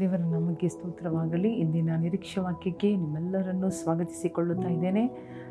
ದೇವರ 0.00 0.16
ನಮಗೆ 0.16 0.68
ಸ್ತೋತ್ರವಾಗಲಿ. 0.68 1.52
ಇಂದಿನ 1.52 1.90
ನಿರೀಕ್ಷೆ 1.98 2.40
ವಾಕ್ಯಕ್ಕೆ 2.40 2.96
ನಿಮ್ಮೆಲ್ಲರನ್ನು 2.96 3.70
ಸ್ವಾಗತಿಸಿಕೊಳ್ಳುತ್ತಾ 3.70 4.68
ಇದ್ದೇನೆ. 4.68 5.04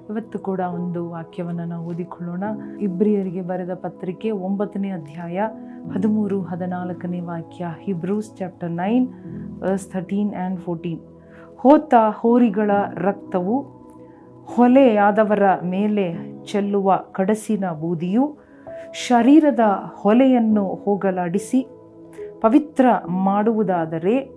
ಇವತ್ತು 0.10 0.40
ಕೂಡ 0.40 0.60
ಒಂದು 0.60 1.10
ವಾಕ್ಯವನ್ನು 1.10 1.66
ನಾವು 1.66 1.88
ಓದಿಕೊಳ್ಳೋಣ. 1.88 2.44
ಇಬ್ರಿಯರಿಗೆ 2.82 3.42
ಬರೆದ 3.42 3.74
ಪತ್ರಿಕೆ 3.74 4.32
ಒಂಬತ್ತನೇ 4.32 4.90
ಅಧ್ಯಾಯ 4.90 5.42
ಹದಿಮೂರು 5.94 6.42
ಹದಿನಾಲ್ಕನೇ 6.42 7.20
ವಾಕ್ಯ, 7.20 7.66
Hebrews 7.80 8.38
chapter 8.38 8.72
nine, 8.72 9.08
verse 9.62 9.88
thirteen 9.88 10.34
and 10.36 10.60
fourteen. 10.60 11.00
ಹೋತ 11.58 11.94
ಹೋರಿಗಳ 12.10 12.72
ರಕ್ತವು 12.94 13.62
ಹೊಲೆಯಾದವರ 14.46 15.44
ಮೇಲೆ 15.64 16.14
ಚೆಲ್ಲುವ 16.44 16.96
ಕಡಸಿನ 17.12 17.72
ಬೂದಿಯು 17.72 18.38
ಶರೀರದ 18.94 19.60
ಹೊಲೆಯನ್ನು 19.96 20.76
ಹೋಗಲಾಡಿಸಿ 20.76 21.68
ಪವಿತ್ರ 22.42 22.86
ಮಾಡುವುದಾದರೆ 23.08 24.35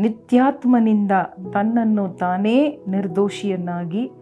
ನಿತ್ಯಾತ್ಮನಿಂದ 0.00 1.12
ತನ್ನನ್ನು 1.52 2.08
ತಾನೇ 2.08 2.78
ನಿರ್ದೋಷಿಯನ್ನಾಗಿ 2.88 4.12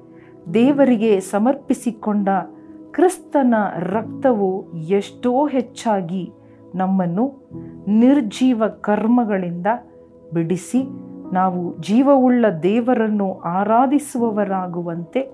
ದೇವರಿಗೆ 0.54 1.20
ಸಮರ್ಪಿಸಿಕೊಂಡ 1.20 2.28
ಕ್ರಿಸ್ತನ 2.90 3.54
ರಕ್ತವು 3.76 4.72
ಎಷ್ಟೋ 4.72 5.46
ಹೆಚ್ಚಾಗಿ 5.46 6.32
ನಮ್ಮನ್ನು 6.74 7.48
ನಿರ್ಜೀವ 7.88 8.62
ಕರ್ಮಗಳಿಂದ 8.80 9.66
ಬಿಡಿಸಿ 10.34 10.82
ನಾವು 11.34 11.80
ಜೀವವುಳ್ಳ 11.80 12.46
ದೇವರನ್ನು 12.62 13.38
ಆರಾಧಿಸುವವರಾಗುವಂತೆ 13.38 15.32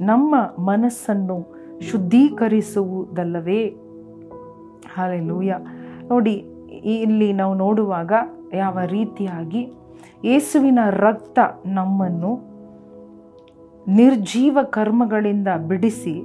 ನಮ್ಮ 0.00 0.34
ಮನಸ್ಸನ್ನು 0.62 1.56
ಶುದ್ಧೀಕರಿಸುವುದಲ್ಲವೇ? 1.80 3.66
ಹಾಲೆಲೂಯ. 4.94 5.52
ನೋಡಿ, 6.08 6.32
ಇಲ್ಲಿ 6.84 7.32
ನಾವು 7.32 7.54
ನೋಡುವಾಗ 7.54 8.12
ಯಾವ 8.54 8.78
ರೀತಿಯಾಗಿ 8.86 9.72
ಯೇಸುವಿನ 10.24 10.78
ರಕ್ತ 10.90 11.38
ನಮ್ಮನ್ನು 11.66 12.50
ನಿರ್ಜೀವ 13.88 14.58
ಕರ್ಮಗಳಿಂದ 14.62 15.48
ಬಿಡಿಸಿ 15.68 16.22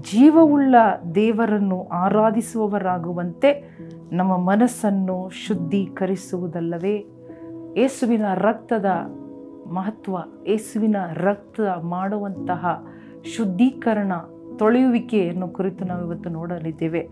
ಜೀವವುಳ್ಳ 0.00 0.74
ದೇವರನ್ನು 1.14 1.88
ಆರಾಧಿಸುವವರಾಗುವಂತೆ 1.88 3.78
ನಮ್ಮ 4.12 4.36
ಮನಸ್ಸನ್ನು 4.36 5.30
ಶುದ್ಧೀಕರಿಸುವುದಲ್ಲವೇ? 5.46 7.06
ಯೇಸುವಿನ 7.76 8.34
ರಕ್ತದ 8.34 8.84
ಮಹತ್ವ, 9.72 10.16
ಯೇಸುವಿನ 10.46 10.96
ರಕ್ತ 11.14 11.60
ಮಾಡುವಂತಹ 11.82 12.86
ಶುದ್ಧೀಕರಣ 13.36 14.12
ತೊಳೆಯುವಿಕೆಯನ್ನು 14.56 15.48
ಕುರಿತು 15.48 15.84
ನಾವು 15.84 16.06
ಇವತ್ತು 16.06 16.30
ನೋಡಲಿದ್ದೇವೆ. 16.30 17.08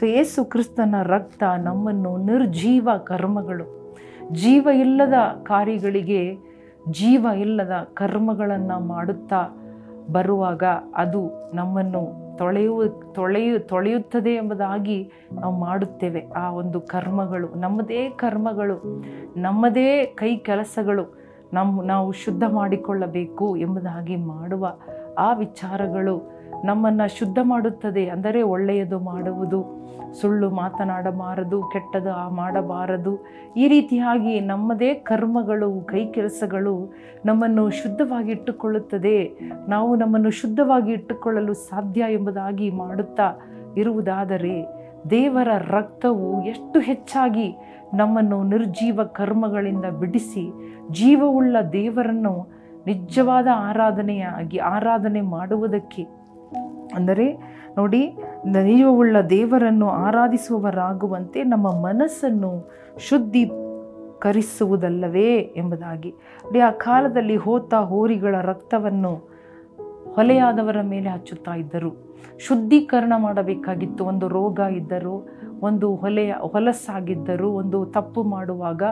ಸೊ 0.00 0.06
ಏಸು 0.06 0.44
ಕ್ರಿಸ್ತನ 0.44 0.94
ರಕ್ತ 1.02 1.42
ನಮ್ಮನ್ನು 1.42 2.16
ನಿರ್ಜೀವ 2.16 2.88
ಕರ್ಮಗಳು 3.04 3.89
ಜೀವ 4.32 4.68
ಇಲ್ಲದ 4.74 5.12
ಕಾರ್ಯಗಳಿಗೆ 5.42 6.36
ಜೀವ 6.90 7.26
ಇಲ್ಲದ 7.36 7.72
ಕರ್ಮಗಳನ್ನು 7.94 8.80
ಮಾಡುತ್ತಾ 8.80 9.56
ಬರುವಾಗ 10.12 10.62
ಅದು 10.94 11.30
ನಮ್ಮನ್ನು 11.54 12.20
ತೊಳೆಯುವ 12.38 12.86
ತೊಳೆಯು, 12.86 13.60
ತೊಳೆಯುತ್ತದೆ 13.60 14.30
ಎಂಬುದಾಗಿ 14.30 15.12
ನಾವು 15.32 15.60
ಮಾಡುತ್ತೇವೆ. 15.60 16.26
ಆ 16.36 16.50
ಒಂದು 16.50 16.80
ಕರ್ಮಗಳು, 16.80 17.54
ನಮ್ಮದೇ 17.54 18.10
ಕರ್ಮಗಳು, 18.10 19.02
ನಮ್ಮದೇ 19.36 20.04
ಕೈ 20.04 20.36
ಕೆಲಸಗಳು 20.36 21.20
ನಮ್ಮ 21.52 21.82
ನಾವು 21.82 22.12
ಶುದ್ಧ 22.12 22.44
ಮಾಡಿಕೊಳ್ಳಬೇಕು 22.44 23.56
ಎಂಬುದಾಗಿ 23.56 24.16
ಮಾಡುವ 24.16 24.74
ಆ 25.18 25.34
ವಿಚಾರಗಳು 25.34 26.39
ನಮ್ಮನ್ನು 26.64 27.18
ಶುದ್ಧ 27.18 27.38
ಮಾಡುತ್ತದೆ. 27.42 28.08
ಅಂದರೆ 28.08 28.42
ಒಳ್ಳೆಯದು 28.42 28.98
ಮಾಡುವುದು. 28.98 29.80
ಸುಳ್ಳು 30.20 30.50
ಮಾತನಾಡಬಾರದು, 30.50 31.62
ಕೆಟ್ಟದು 31.62 32.30
ಮಾಡಬಾರದು. 32.30 33.24
ಈ 33.56 33.68
ರೀತಿಯಾಗಿ 33.68 34.40
ನಮ್ಮದೇ 34.40 34.94
ಕರ್ಮಗಳು, 34.94 35.80
ಕೈ 35.80 36.06
ಕೆಲಸಗಳು 36.06 36.94
ನಮ್ಮನ್ನು 37.26 37.70
ಶುದ್ಧವಾಗಿ 37.70 38.30
ಇಟ್ಟುಕೊಳ್ಳುತ್ತದೆ. 38.30 39.32
ನಾವು 39.68 39.96
ನಮ್ಮನ್ನು 39.96 40.30
ಶುದ್ಧವಾಗಿ 40.30 40.92
ಇಟ್ಟುಕೊಳ್ಳಲು 40.92 41.54
ಸಾಧ್ಯ 41.54 42.04
ಎಂಬುದಾಗಿ 42.10 42.70
ಮಾಡುತ್ತಾ 42.70 43.40
ಇರುವುದಾದರೆ 43.76 44.66
ದೇವರ 45.10 45.48
ರಕ್ತವು 45.68 46.46
ಎಷ್ಟು 46.46 46.80
ಹೆಚ್ಚಾಗಿ 46.80 47.56
ನಮ್ಮನ್ನು 47.94 48.42
ನಿರ್ಜೀವ 48.42 49.00
ಕರ್ಮಗಳಿಂದ 49.04 49.84
ಬಿಡಿಸಿ 49.84 50.52
ಜೀವವುಳ್ಳ 50.90 51.56
ದೇವರನ್ನು 51.72 52.48
ನಿಜವಾದ 52.86 53.46
ಆರಾಧನೆಯಾಗಿ, 53.54 54.58
ಆರಾಧನೆ 54.58 55.20
ಮಾಡುವುದಕ್ಕೆ 55.20 56.19
ಅಂದರೆ 56.94 57.60
ನೋಡಿ 57.76 58.16
ನೀವುಳ್ಳ 58.62 59.20
ದೇವರನ್ನು 59.20 59.88
ಆರಾಧಿಸುವವರಾಗುವಂತೆ 59.88 61.44
ನಮ್ಮ 61.44 61.68
ಮನಸ್ಸನ್ನು 61.70 62.70
ಶುದ್ಧಿ 62.98 63.50
ಕರಿಸುವುದಲ್ಲವೇ 64.18 65.36
ಎಂಬುದಾಗಿ. 65.56 66.10
ನೋಡಿ, 66.10 66.60
ಆ 66.60 66.70
ಕಾಲದಲ್ಲಿ 66.70 67.36
ಹೋತ 67.36 67.74
ಹೋರಿಗಳ 67.74 68.34
ರಕ್ತವನ್ನು 68.42 69.30
ಹೊಲೆಯಾದವರ 70.14 70.76
ಮೇಲೆ 70.82 71.08
ಹಚ್ಚುತ್ತಾ 71.08 71.54
ಇದ್ದರು. 71.54 72.16
ಶುದ್ಧೀಕರಣ 72.38 73.12
ಮಾಡಬೇಕಾಗಿತ್ತು. 73.18 74.04
ಒಂದು 74.04 74.28
ರೋಗ 74.28 74.58
ಇದ್ದರು, 74.58 75.28
ಒಂದು 75.62 75.94
ಹೊಲೆಯ 75.94 76.34
ಹೊಲಸಾಗಿದ್ದರು, 76.52 77.52
ಒಂದು 77.52 77.86
ತಪ್ಪು 77.86 78.22
ಮಾಡುವಾಗ, 78.22 78.82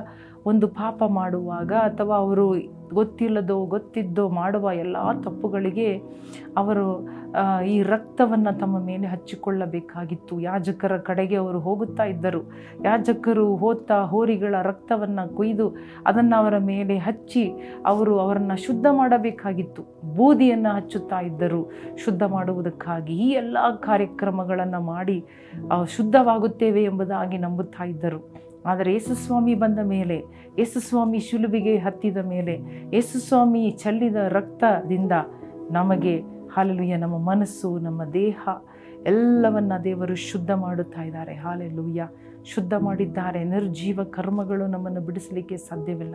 ಒಂದು 0.47 0.69
ಪಾಪ 0.69 1.03
ಮಾಡುವಾಗ 1.09 1.73
ಅಥವಾ 1.73 2.17
ಅವರು 2.17 2.78
ಗೊತ್ತಿಲ್ಲದೋ, 2.95 3.65
ಗೊತ್ತಿದ್ದೋ 3.65 4.29
ಮಾಡುವ 4.29 4.71
ಎಲ್ಲ 4.73 4.97
ತಪ್ಪುಗಳಿಗೆ 5.21 5.89
ಅವರು 6.57 7.19
ಈ 7.67 7.83
ರಕ್ತವನ್ನು 7.83 8.59
ತಮ್ಮ 8.59 8.77
ಮೇಲೆ 8.85 9.07
ಹಚ್ಚಿಕೊಳ್ಳಬೇಕಾಗಿತ್ತು. 9.07 10.41
ಯಾಜಕರ 10.41 10.97
ಕಡೆಗೆ 10.99 11.37
ಅವರು 11.37 11.61
ಹೋಗುತ್ತಾ 11.61 12.05
ಇದ್ದರು. 12.05 12.41
ಯಾಜಕರು 12.85 13.57
ಹೋತ 13.57 13.93
ಹೋರಿಗಳ 13.93 14.55
ರಕ್ತವನ್ನು 14.63 15.37
ಕೊಯ್ದು 15.37 15.77
ಅದನ್ನು 16.07 16.37
ಅವರ 16.37 16.59
ಮೇಲೆ 16.59 16.99
ಹಚ್ಚಿ 16.99 17.53
ಅವರು 17.87 18.19
ಅವರನ್ನು 18.19 18.57
ಶುದ್ಧ 18.67 18.87
ಮಾಡಬೇಕಾಗಿತ್ತು. 18.91 19.85
ಬೂದಿಯನ್ನು 20.17 20.75
ಹಚ್ಚುತ್ತಾ 20.77 21.21
ಇದ್ದರು. 21.21 21.63
ಶುದ್ಧ 22.05 22.23
ಮಾಡುವುದಕ್ಕಾಗಿ 22.23 23.17
ಈ 23.17 23.31
ಎಲ್ಲ 23.31 23.59
ಕಾರ್ಯಕ್ರಮಗಳನ್ನು 23.81 24.81
ಮಾಡಿ 24.81 25.25
ಶುದ್ಧವಾಗುತ್ತೇವೆ 25.97 26.85
ಎಂಬುದಾಗಿ 26.85 27.39
ನಂಬುತ್ತಾ 27.39 27.85
ಇದ್ದರು. 27.85 28.48
ಆದರೆ 28.67 28.93
ಯೇಸುಸ್ವಾಮಿ 28.93 29.55
ಬಂದ 29.55 29.79
ಮೇಲೆ 29.79 30.23
ಯೇಸುಸ್ವಾಮಿ 30.59 31.19
ಶಿಲುಬಿಗೆ 31.19 31.77
ಹತ್ತಿದ 31.77 32.17
ಮೇಲೆ 32.17 32.61
ಯೇಸುಸ್ವಾಮಿ 32.93 33.71
ಚೆಲ್ಲಿದ 33.71 34.17
ರಕ್ತದಿಂದ 34.17 35.13
ನಮಗೆ, 35.71 36.23
ಹಾಲೆಲುಯ್ಯ, 36.53 36.97
ನಮ್ಮ 36.97 37.19
ಮನಸ್ಸು, 37.19 37.79
ನಮ್ಮ 37.79 38.05
ದೇಹ 38.05 38.49
ಎಲ್ಲವನ್ನು 39.07 39.85
ದೇವರು 39.85 40.15
ಶುದ್ಧ 40.15 40.51
ಮಾಡುತ್ತಾ 40.51 41.03
ಇದ್ದಾರೆ. 41.03 41.35
ಹಾಲೆಲುಯ್ಯ. 41.35 42.09
ಶುದ್ಧ 42.45 42.75
ಮಾಡಿದ್ದಾರೆ. 42.75 43.45
ನಿರ್ಜೀವ 43.45 44.01
ಕರ್ಮಗಳು 44.05 44.67
ನಮ್ಮನ್ನು 44.67 45.01
ಬಿಡಿಸಲಿಕ್ಕೆ 45.01 45.57
ಸಾಧ್ಯವಿಲ್ಲ. 45.57 46.15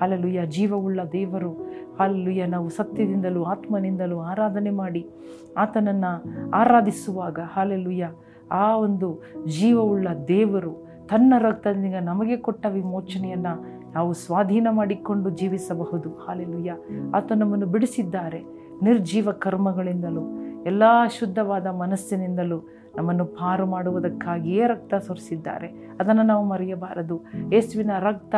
ಹಾಲೆಲುಯ್ಯ. 0.00 0.46
ಜೀವವುಳ್ಳ 0.46 1.00
ದೇವರು, 1.12 1.50
ಹಾಲೆಲುಯ್ಯ, 1.98 2.46
ನಾವು 2.46 2.68
ಸತ್ಯದಿಂದಲೂ, 2.68 3.44
ಆತ್ಮನಿಂದಲೂ 3.44 4.20
ಆರಾಧನೆ 4.20 4.70
ಮಾಡಿ 4.70 5.08
ಆತನನ್ನು 5.56 6.22
ಆರಾಧಿಸುವಾಗ, 6.50 7.38
ಹಾಲೆಲುಯ್ಯ, 7.44 8.10
ಆ 8.50 8.76
ಒಂದು 8.76 9.22
ಜೀವವುಳ್ಳ 9.46 10.08
ದೇವರು 10.28 10.93
ತನ್ನ 11.14 11.34
ರಕ್ತದಿಂದ 11.38 11.94
ನಮಗೆ 12.00 12.36
ಕೊಟ್ಟ 12.36 12.66
ವಿಮೋಚನೆಯನ್ನು 12.66 13.64
ನಾವು 13.92 14.12
ಸ್ವಾಧೀನ 14.12 14.68
ಮಾಡಿಕೊಂಡು 14.70 15.30
ಜೀವಿಸಬಹುದು. 15.30 16.10
ಹಾಲೆಲುಯ್ಯ 16.10 16.76
ಆತ 17.14 17.32
ನಮ್ಮನ್ನು 17.32 17.66
ಬಿಡಿಸಿದ್ದಾರೆ. 17.66 18.42
ನಿರ್ಜೀವ 18.82 19.32
ಕರ್ಮಗಳಿಂದಲೂ, 19.32 20.40
ಎಲ್ಲ 20.66 20.82
ಶುದ್ಧವಾದ 21.18 21.66
ಮನಸ್ಸಿನಿಂದಲೂ 21.66 22.68
ನಮ್ಮನ್ನು 22.96 23.24
ಪಾರು 23.24 23.66
ಮಾಡುವುದಕ್ಕಾಗಿಯೇ 23.66 24.66
ರಕ್ತ 24.66 24.94
ಸುರಿಸಿದ್ದಾರೆ. 24.94 25.68
ಅದನ್ನು 26.00 26.22
ನಾವು 26.22 26.44
ಮರೆಯಬಾರದು. 26.44 27.20
ಯೇಸುವಿನ 27.52 27.90
ರಕ್ತ 27.98 28.34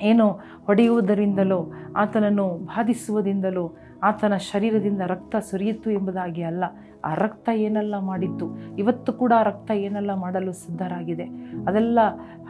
ಏನು 0.00 0.28
ಹೊಡೆಯುವುದರಿಂದಲೋ, 0.66 1.72
ಆತನನ್ನು 1.96 2.48
ಬಾಧಿಸುವುದರಿಂದಲೋ, 2.48 3.76
ಆತನ 4.02 4.36
ಶರೀರದಿಂದ 4.36 5.00
ರಕ್ತ 5.06 5.36
ಸುರಿಯಿತು 5.36 5.90
ಎಂಬುದಾಗಿ 5.90 6.42
ಅಲ್ಲ. 6.42 6.64
ಆ 7.08 7.10
ರಕ್ತ 7.24 7.48
ಏನೆಲ್ಲ 7.66 7.94
ಮಾಡಿತ್ತು 8.10 8.46
ಇವತ್ತು 8.82 9.10
ಕೂಡ 9.20 9.32
ಆ 9.40 9.42
ರಕ್ತ 9.50 9.70
ಏನೆಲ್ಲ 9.86 10.12
ಮಾಡಲು 10.24 10.52
ಸಿದ್ಧರಾಗಿದೆ? 10.62 11.26
ಅದೆಲ್ಲ 11.68 12.00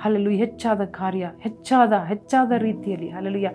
ಅಲ್ಲೆಲ್ಲೂ 0.04 0.32
ಹೆಚ್ಚಾದ 0.42 0.82
ಕಾರ್ಯ, 1.00 1.24
ಹೆಚ್ಚಾದ 1.44 1.92
ಹೆಚ್ಚಾದ 2.12 2.52
ರೀತಿಯಲ್ಲಿ 2.68 3.08
alleluia 3.18 3.50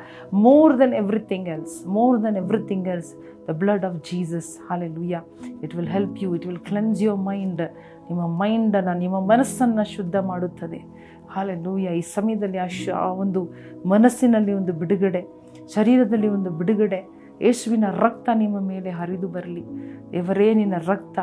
more 0.47 0.73
than 0.81 0.95
everything 1.03 1.49
else 1.55 1.75
more 1.97 2.17
than 2.25 2.39
everything 2.43 2.87
else 2.93 3.11
the 3.47 3.55
blood 3.61 3.85
of 3.89 3.97
Jesus 4.09 4.51
hallelujah 4.69 5.21
it 5.63 5.73
will 5.79 5.91
help 5.97 6.17
you 6.23 6.29
it 6.37 6.47
will 6.49 6.63
cleanse 6.69 7.01
your 7.05 7.21
mind 7.29 7.63
ನಿಮ್ಮ 8.09 8.25
ಮೈಂಡನ್ನು 8.41 8.93
ನಿಮ್ಮ 9.03 9.17
ಮನಸ್ಸನ್ನು 9.31 9.85
ಶುದ್ಧ 9.95 10.15
ಮಾಡುತ್ತದೆ. 10.31 10.79
ಹಾಲೆಲೂಯ್ಯ 11.35 11.97
ಈ 11.99 12.03
ಸಮಯದಲ್ಲಿ 12.15 12.59
ಆ 12.65 12.67
ಆ 12.99 13.07
ಒಂದು 13.23 13.41
ಮನಸ್ಸಿನಲ್ಲಿ 13.93 14.53
ಒಂದು 14.59 14.73
ಬಿಡುಗಡೆ, 14.81 15.21
ಶರೀರದಲ್ಲಿ 15.75 16.29
ಒಂದು 16.37 16.49
ಬಿಡುಗಡೆ 16.59 16.99
ಯೇಸುವಿನ 17.41 17.83
ರಕ್ತ 17.91 18.29
ನಿಮ್ಮ 18.33 18.59
ಮೇಲೆ 18.59 18.89
ಹರಿದು 18.89 19.27
ಬರಲಿ. 19.27 19.65
ದೇವರೇ, 20.11 20.53
ನಿನ್ನ 20.53 20.73
ರಕ್ತ 20.87 21.19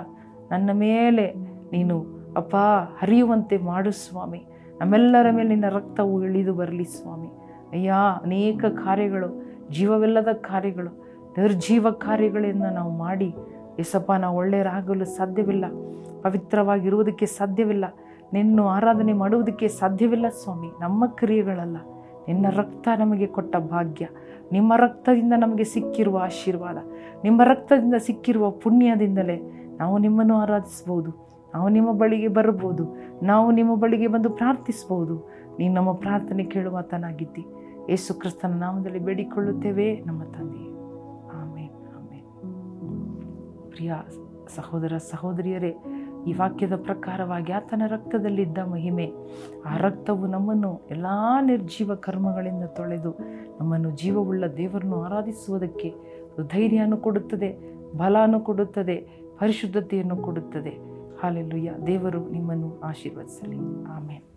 ನನ್ನ 0.53 0.71
ಮೇಲೆ 0.73 1.35
ನೀನು 1.73 2.05
ಅಪ್ಪ 2.37 2.57
ಹರಿಯುವಂತೆ 2.99 3.57
ಮಾಡು 3.57 3.91
ಸ್ವಾಮಿ. 3.91 4.47
ನಮ್ಮೆಲ್ಲರ 4.81 5.31
ಮೇಲೆ 5.31 5.49
ನಿನ್ನ 5.49 5.65
ರಕ್ತವು 5.69 6.25
ಇಳಿದು 6.25 6.55
ಬರಲಿ 6.55 6.85
ಸ್ವಾಮಿ. 6.85 7.29
ಅಯ್ಯ, 7.73 7.95
ಅನೇಕ 8.23 8.65
ಕಾರ್ಯಗಳು, 8.65 9.43
ಜೀವವಿಲ್ಲದ 9.71 10.29
ಕಾರ್ಯಗಳು, 10.33 11.05
ನಿರ್ಜೀವ 11.39 11.91
ಕಾರ್ಯಗಳನ್ನು 11.91 12.75
ನಾವು 12.75 12.91
ಮಾಡಿ. 12.91 13.35
ಎಸಪ್ಪ 13.79 14.13
ನಾವು 14.13 14.39
ಒಳ್ಳೆಯರಾಗಲು 14.39 15.05
ಸಾಧ್ಯವಿಲ್ಲ. 15.05 15.65
ಪವಿತ್ರವಾಗಿರುವುದಕ್ಕೆ 16.23 17.27
ಸಾಧ್ಯವಿಲ್ಲ. 17.27 17.85
ನಿನ್ನ 18.33 18.61
ಆರಾಧನೆ 18.61 19.13
ಮಾಡುವುದಕ್ಕೆ 19.13 19.69
ಸಾಧ್ಯವಿಲ್ಲ 19.69 20.29
ಸ್ವಾಮಿ. 20.29 20.71
ನಮ್ಮ 20.81 21.07
ಕ್ರಿಯೆಗಳಲ್ಲ. 21.07 21.77
ನಿನ್ನ 22.29 22.47
ರಕ್ತ 22.51 22.89
ನಮಗೆ 22.99 23.27
ಕೊಟ್ಟ 23.27 23.57
ಭಾಗ್ಯ. 23.57 24.09
ನಿಮ್ಮ 24.53 24.73
ರಕ್ತದಿಂದ 24.77 25.33
ನಮಗೆ 25.37 25.65
ಸಿಕ್ಕಿರುವ 25.65 26.19
ಆಶೀರ್ವಾದ. 26.19 26.77
ನಿಮ್ಮ 27.25 27.43
ರಕ್ತದಿಂದ 27.45 27.95
ಸಿಕ್ಕಿರುವ 27.99 28.51
ಪುಣ್ಯದಿಂದಲೇ 28.51 29.51
ನಾವು 29.79 29.99
ನಿಮ್ಮನ್ನು 29.99 30.35
ಆರಾಧಿಸ್ಬೋದು 30.35 31.25
ನಾವು 31.55 31.69
ನಿಮ್ಮ 31.69 31.93
ಬಳಿಗೆ 31.93 32.29
ಬರ್ಬೋದು 32.29 32.97
ನಾವು 33.23 33.51
ನಿಮ್ಮ 33.51 33.75
ಬಳಿಗೆ 33.75 34.07
ಬಂದು 34.07 34.31
ಪ್ರಾರ್ಥಿಸ್ಬೋದು 34.31 35.31
ನೀನು 35.59 35.75
ನಮ್ಮ 35.75 35.93
ಪ್ರಾರ್ಥನೆ 35.93 36.45
ಕೇಳುವ 36.45 36.81
ತನಾಗಿದ್ದಿ 36.81 37.47
ಯೇಸು 37.91 38.15
ಕ್ರಿಸ್ತನ 38.15 38.49
ನಾಮದಲ್ಲಿ 38.49 38.99
ಬೇಡಿಕೊಳ್ಳುತ್ತೇವೆ. 38.99 40.03
ನಮ್ಮ 40.07 40.23
ತಂದೆ. 40.23 40.65
ಆಮೇನ್. 41.37 41.75
ಆಮೇನ್. 41.97 42.27
ಪ್ರಿಯ 43.71 43.95
ಸಹೋದರ 44.57 44.93
ಸಹೋದರಿಯರೇ 44.97 45.77
ಈ 46.27 46.33
ವಾಕ್ಯದ 46.33 46.75
ಪ್ರಕಾರವಾಗಿ 46.77 47.53
ಆತನ 47.53 47.83
ರಕ್ತದಲ್ಲಿದ್ದ 47.89 48.59
ಮಹಿಮೆ, 48.59 49.13
ಆ 49.67 49.77
ರಕ್ತವು 49.77 50.27
ನಮ್ಮನ್ನು 50.27 50.81
ಎಲ್ಲ 50.91 51.07
ನಿರ್ಜೀವ 51.43 51.95
ಕರ್ಮಗಳಿಂದ 51.95 52.65
ತೊಳೆದು 52.65 53.19
ನಮ್ಮನ್ನು 53.61 53.91
ಜೀವವುಳ್ಳ 53.91 54.47
ದೇವರನ್ನು 54.47 55.03
ಆರಾಧಿಸುವುದಕ್ಕೆ 55.03 55.95
ಧೈರ್ಯನೂ 56.53 56.97
ಕೊಡುತ್ತದೆ, 56.97 57.75
ಬಲಾನು 57.97 58.41
ಕೊಡುತ್ತದೆ, 58.41 58.97
ಪರಿಶುದ್ಧತೆಯನ್ನು 59.41 60.17
ಕೊಡುತ್ತದೆ. 60.17 60.71
ಹಾಲೆಲ್ಲುಯ್ಯ 61.23 61.73
ದೇವರು 61.87 62.29
ನಿಮ್ಮನ್ನು 62.29 62.81
ಆಶೀರ್ವದಿಸಲಿ. 62.81 63.57
ಆಮೇಲೆ 63.85 64.34